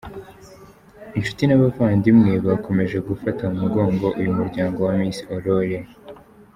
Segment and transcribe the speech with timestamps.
[1.17, 5.77] Inshuti n’abavandimwe bakomeje gufata mu mugongo uyu muryango wa Miss Aurore.